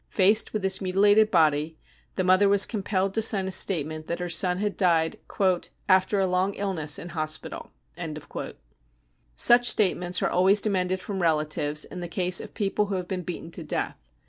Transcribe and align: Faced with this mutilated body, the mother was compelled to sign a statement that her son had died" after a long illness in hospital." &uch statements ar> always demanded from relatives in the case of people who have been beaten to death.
Faced 0.09 0.51
with 0.51 0.63
this 0.63 0.81
mutilated 0.81 1.29
body, 1.29 1.77
the 2.15 2.23
mother 2.23 2.49
was 2.49 2.65
compelled 2.65 3.13
to 3.13 3.21
sign 3.21 3.47
a 3.47 3.51
statement 3.51 4.07
that 4.07 4.17
her 4.17 4.29
son 4.29 4.57
had 4.57 4.75
died" 4.75 5.19
after 5.87 6.19
a 6.19 6.25
long 6.25 6.55
illness 6.55 6.97
in 6.97 7.09
hospital." 7.09 7.69
&uch 7.99 9.63
statements 9.69 10.23
ar> 10.23 10.29
always 10.31 10.59
demanded 10.59 10.99
from 11.01 11.21
relatives 11.21 11.85
in 11.85 11.99
the 11.99 12.07
case 12.07 12.41
of 12.41 12.55
people 12.55 12.87
who 12.87 12.95
have 12.95 13.07
been 13.07 13.21
beaten 13.21 13.51
to 13.51 13.63
death. 13.63 13.95